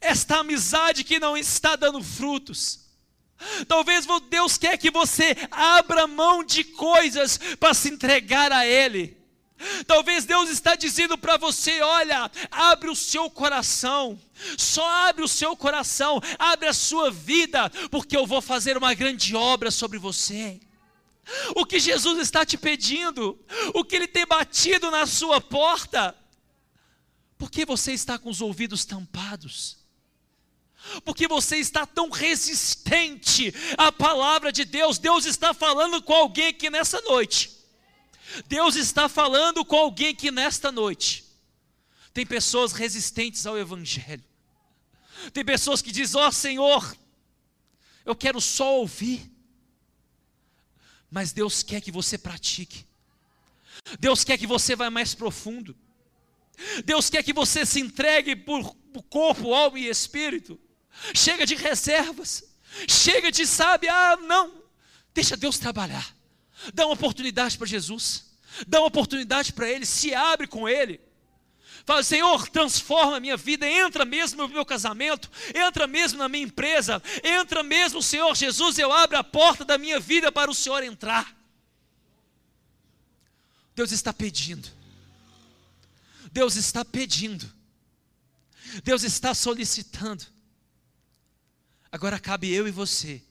[0.00, 2.86] esta amizade que não está dando frutos.
[3.66, 9.16] Talvez Deus quer que você abra mão de coisas para se entregar a Ele.
[9.86, 14.20] Talvez Deus está dizendo para você: olha, abre o seu coração,
[14.56, 19.34] só abre o seu coração, abre a sua vida, porque eu vou fazer uma grande
[19.34, 20.60] obra sobre você.
[21.54, 23.38] O que Jesus está te pedindo,
[23.74, 26.16] o que Ele tem batido na sua porta,
[27.36, 29.78] por que você está com os ouvidos tampados?
[31.04, 34.98] Porque você está tão resistente à palavra de Deus.
[34.98, 37.58] Deus está falando com alguém aqui nessa noite.
[38.46, 41.24] Deus está falando com alguém que nesta noite
[42.12, 44.24] tem pessoas resistentes ao Evangelho,
[45.32, 46.96] tem pessoas que dizem: Ó oh, Senhor,
[48.04, 49.30] eu quero só ouvir,
[51.10, 52.84] mas Deus quer que você pratique,
[53.98, 55.76] Deus quer que você vá mais profundo,
[56.84, 58.74] Deus quer que você se entregue por,
[59.08, 60.58] corpo, alma e espírito.
[61.14, 62.44] Chega de reservas,
[62.88, 64.64] chega de sabe, ah, não,
[65.14, 66.14] deixa Deus trabalhar.
[66.74, 68.28] Dá uma oportunidade para Jesus.
[68.66, 69.86] Dá uma oportunidade para Ele.
[69.86, 71.00] Se abre com Ele.
[71.88, 76.44] Fala, Senhor, transforma a minha vida, entra mesmo no meu casamento, entra mesmo na minha
[76.44, 80.82] empresa, entra mesmo, Senhor Jesus, eu abro a porta da minha vida para o Senhor
[80.82, 81.34] entrar.
[83.74, 84.68] Deus está pedindo,
[86.30, 87.50] Deus está pedindo,
[88.84, 90.26] Deus está solicitando.
[91.90, 93.22] Agora cabe eu e você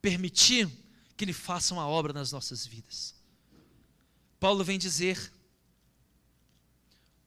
[0.00, 0.70] permitir
[1.16, 3.16] que Ele faça uma obra nas nossas vidas.
[4.38, 5.32] Paulo vem dizer: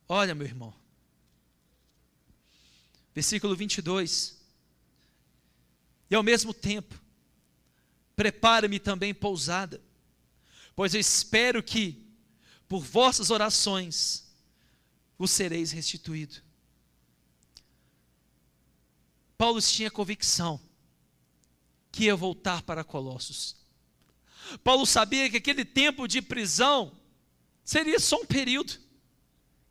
[0.08, 0.74] Olha, meu irmão,
[3.14, 4.38] versículo 22,
[6.10, 7.00] e ao mesmo tempo,
[8.14, 9.80] prepara-me também pousada,
[10.76, 12.06] pois eu espero que,
[12.68, 14.24] por vossas orações,
[15.18, 16.42] vos sereis restituído.
[19.38, 20.60] Paulo tinha convicção
[21.90, 23.56] que ia voltar para Colossos.
[24.62, 26.92] Paulo sabia que aquele tempo de prisão
[27.64, 28.78] seria só um período,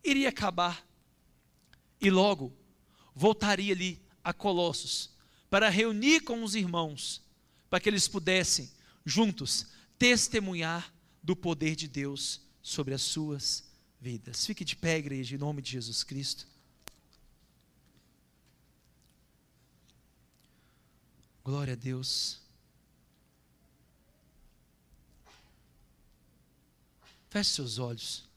[0.04, 0.86] iria acabar.
[2.00, 2.52] E logo
[3.14, 5.10] voltaria ali a Colossos
[5.48, 7.22] para reunir com os irmãos,
[7.70, 8.70] para que eles pudessem
[9.04, 9.66] juntos
[9.98, 10.92] testemunhar
[11.22, 13.64] do poder de Deus sobre as suas
[14.00, 14.44] vidas.
[14.44, 16.46] Fique de pé, igreja, em nome de Jesus Cristo.
[21.44, 22.40] Glória a Deus.
[27.30, 28.33] Feche seus olhos.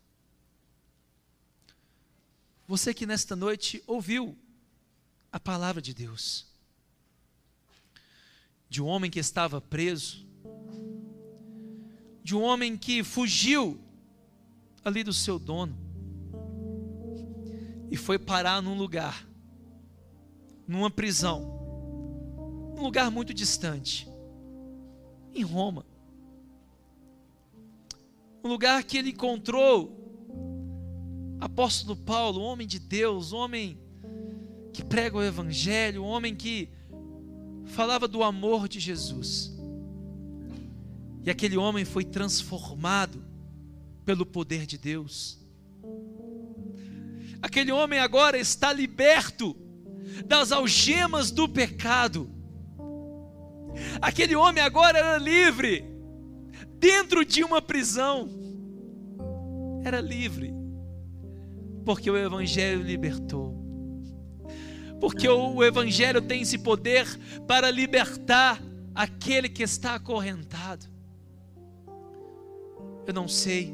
[2.67, 4.37] Você que nesta noite ouviu
[5.31, 6.45] a palavra de Deus,
[8.69, 10.27] de um homem que estava preso,
[12.21, 13.79] de um homem que fugiu
[14.83, 15.77] ali do seu dono
[17.89, 19.25] e foi parar num lugar,
[20.67, 21.39] numa prisão,
[22.75, 24.05] num lugar muito distante,
[25.33, 25.85] em Roma.
[28.43, 29.96] Um lugar que ele encontrou
[31.39, 33.79] apóstolo Paulo, homem de Deus, homem
[34.73, 36.69] que prega o evangelho, homem que
[37.65, 39.55] falava do amor de Jesus.
[41.23, 43.23] E aquele homem foi transformado
[44.05, 45.45] pelo poder de Deus.
[47.41, 49.55] Aquele homem agora está liberto
[50.25, 52.29] das algemas do pecado.
[54.01, 55.85] Aquele homem agora era livre,
[56.79, 58.29] dentro de uma prisão.
[59.83, 60.53] Era livre,
[61.87, 63.55] porque o Evangelho libertou.
[64.99, 67.07] Porque o Evangelho tem esse poder
[67.47, 68.61] para libertar
[68.93, 70.85] aquele que está acorrentado.
[73.05, 73.73] Eu não sei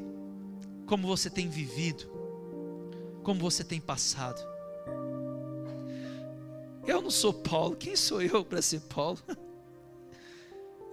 [0.85, 2.03] como você tem vivido,
[3.23, 4.47] como você tem passado.
[6.85, 9.17] Eu não sou Paulo, quem sou eu para ser Paulo?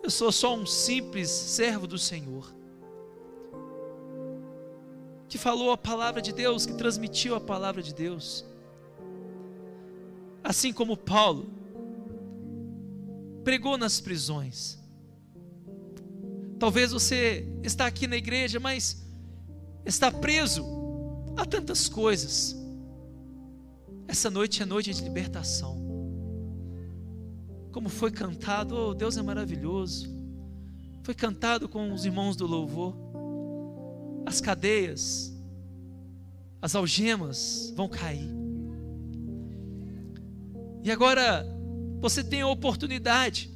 [0.03, 2.51] Eu sou só um simples servo do Senhor,
[5.31, 8.45] que falou a palavra de Deus, que transmitiu a palavra de Deus.
[10.43, 11.49] Assim como Paulo
[13.45, 14.77] pregou nas prisões.
[16.59, 19.07] Talvez você está aqui na igreja, mas
[19.87, 20.67] está preso
[21.37, 22.57] a tantas coisas.
[24.09, 25.79] Essa noite é noite de libertação.
[27.71, 30.13] Como foi cantado, oh, Deus é maravilhoso.
[31.05, 33.10] Foi cantado com os irmãos do louvor.
[34.31, 35.37] As cadeias,
[36.63, 38.31] as algemas vão cair.
[40.85, 41.45] E agora
[42.01, 43.51] você tem a oportunidade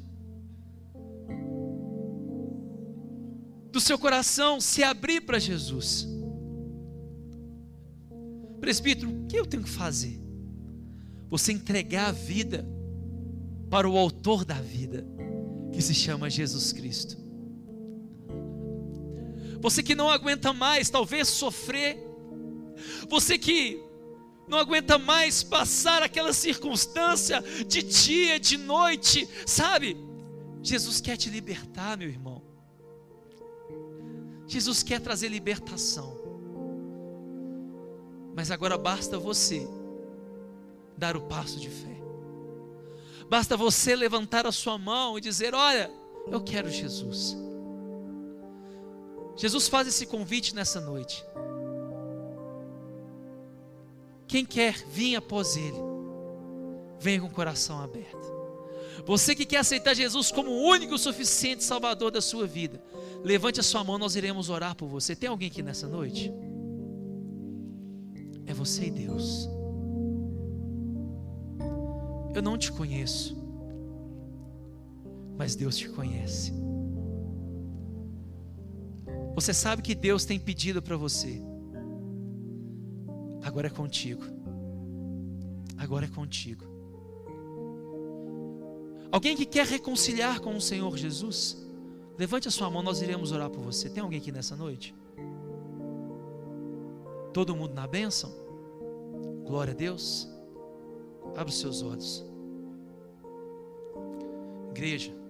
[3.70, 6.08] do seu coração se abrir para Jesus.
[8.60, 10.20] Presbítero, o que eu tenho que fazer?
[11.30, 12.66] Você entregar a vida
[13.70, 15.06] para o Autor da vida,
[15.72, 17.23] que se chama Jesus Cristo.
[19.64, 21.96] Você que não aguenta mais, talvez sofrer,
[23.08, 23.82] você que
[24.46, 29.96] não aguenta mais passar aquela circunstância de dia, de noite, sabe?
[30.62, 32.42] Jesus quer te libertar, meu irmão.
[34.46, 36.14] Jesus quer trazer libertação.
[38.36, 39.66] Mas agora basta você
[40.94, 42.02] dar o passo de fé.
[43.30, 45.90] Basta você levantar a sua mão e dizer: Olha,
[46.30, 47.34] eu quero Jesus.
[49.36, 51.24] Jesus faz esse convite nessa noite.
[54.26, 55.78] Quem quer vir após Ele,
[56.98, 58.32] venha com o coração aberto.
[59.06, 62.82] Você que quer aceitar Jesus como o único suficiente Salvador da sua vida,
[63.22, 65.14] levante a sua mão, nós iremos orar por você.
[65.14, 66.32] Tem alguém aqui nessa noite?
[68.46, 69.48] É você e Deus.
[72.34, 73.36] Eu não te conheço,
[75.36, 76.52] mas Deus te conhece.
[79.34, 81.40] Você sabe que Deus tem pedido para você.
[83.42, 84.22] Agora é contigo.
[85.76, 86.64] Agora é contigo.
[89.10, 91.64] Alguém que quer reconciliar com o Senhor Jesus,
[92.18, 93.88] levante a sua mão, nós iremos orar por você.
[93.90, 94.94] Tem alguém aqui nessa noite?
[97.32, 98.32] Todo mundo na bênção?
[99.44, 100.28] Glória a Deus.
[101.30, 102.24] Abra os seus olhos.
[104.70, 105.23] Igreja.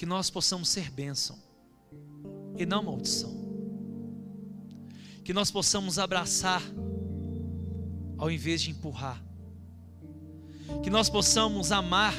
[0.00, 1.36] Que nós possamos ser bênção
[2.56, 3.30] e não maldição.
[5.22, 6.62] Que nós possamos abraçar
[8.16, 9.22] ao invés de empurrar.
[10.82, 12.14] Que nós possamos amar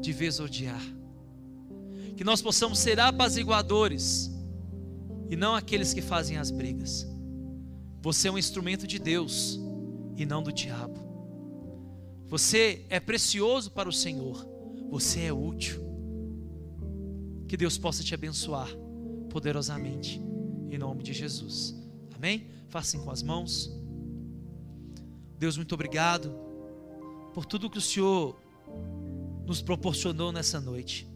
[0.00, 0.80] de vez odiar.
[2.16, 4.30] Que nós possamos ser apaziguadores
[5.28, 7.06] e não aqueles que fazem as brigas.
[8.00, 9.60] Você é um instrumento de Deus
[10.16, 10.98] e não do diabo.
[12.28, 14.48] Você é precioso para o Senhor.
[14.88, 15.91] Você é útil.
[17.52, 18.66] Que Deus possa te abençoar
[19.28, 20.18] poderosamente.
[20.70, 21.76] Em nome de Jesus.
[22.14, 22.46] Amém?
[22.70, 23.70] Façam com as mãos.
[25.38, 26.34] Deus, muito obrigado
[27.34, 28.40] por tudo que o Senhor
[29.44, 31.06] nos proporcionou nessa noite.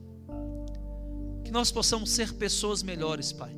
[1.43, 3.57] Que nós possamos ser pessoas melhores, Pai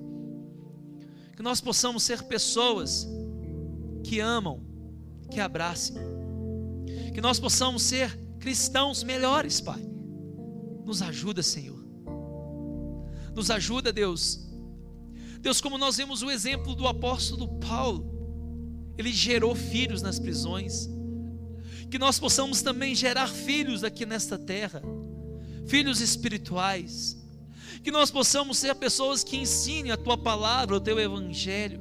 [1.35, 3.09] que nós possamos ser pessoas
[4.05, 4.61] que amam,
[5.33, 5.97] que abracem,
[7.13, 9.81] que nós possamos ser cristãos melhores, Pai.
[10.85, 11.88] Nos ajuda, Senhor.
[13.39, 14.41] Nos ajuda, Deus.
[15.41, 20.91] Deus, como nós vemos o exemplo do apóstolo Paulo, ele gerou filhos nas prisões.
[21.89, 24.83] Que nós possamos também gerar filhos aqui nesta terra,
[25.69, 27.17] filhos espirituais,
[27.85, 31.81] que nós possamos ser pessoas que ensinem a tua palavra, o teu evangelho,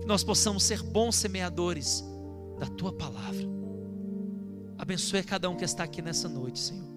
[0.00, 2.02] que nós possamos ser bons semeadores
[2.58, 3.46] da tua palavra.
[4.76, 6.88] Abençoe cada um que está aqui nessa noite, Senhor.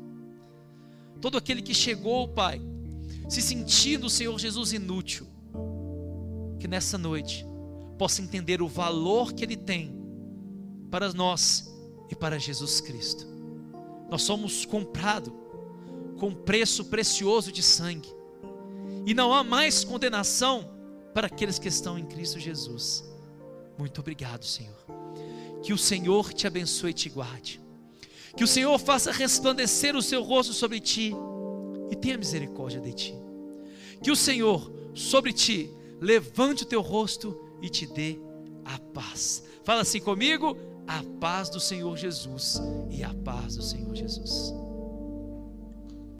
[1.21, 2.59] Todo aquele que chegou, Pai,
[3.31, 5.25] se sentindo, Senhor Jesus, inútil,
[6.59, 7.45] que nessa noite
[7.97, 9.95] possa entender o valor que Ele tem
[10.89, 11.73] para nós
[12.09, 13.25] e para Jesus Cristo.
[14.09, 15.31] Nós somos comprados
[16.19, 18.13] com preço precioso de sangue.
[19.05, 20.69] E não há mais condenação
[21.13, 23.01] para aqueles que estão em Cristo Jesus.
[23.77, 24.75] Muito obrigado, Senhor.
[25.63, 27.61] Que o Senhor te abençoe e te guarde.
[28.35, 31.13] Que o Senhor faça resplandecer o seu rosto sobre ti
[31.89, 33.20] e tenha misericórdia de ti.
[34.01, 38.19] Que o Senhor sobre ti levante o teu rosto e te dê
[38.65, 39.43] a paz.
[39.63, 44.60] Fala assim comigo: a paz do Senhor Jesus e a paz do Senhor Jesus.